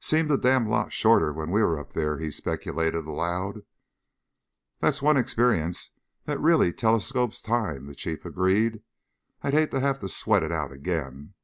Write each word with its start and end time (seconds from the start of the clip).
"Seemed 0.00 0.32
a 0.32 0.36
damned 0.36 0.66
lot 0.68 0.92
shorter 0.92 1.32
when 1.32 1.52
we 1.52 1.62
were 1.62 1.78
up 1.78 1.92
there," 1.92 2.18
he 2.18 2.32
speculated 2.32 3.06
aloud. 3.06 3.62
"That's 4.80 5.00
one 5.00 5.16
experience 5.16 5.92
that 6.24 6.40
really 6.40 6.72
telescopes 6.72 7.40
time," 7.40 7.86
the 7.86 7.94
Chief 7.94 8.24
agreed. 8.24 8.82
"I'd 9.42 9.54
hate 9.54 9.70
to 9.70 9.78
have 9.78 10.00
to 10.00 10.08
sweat 10.08 10.42
it 10.42 10.50
out 10.50 10.72
again." 10.72 11.34